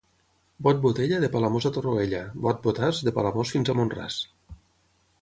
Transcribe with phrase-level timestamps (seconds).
[0.67, 4.23] Bot, botella, de Palamós a Torroella; bot, botàs, de Palamós fins a Mont-ras.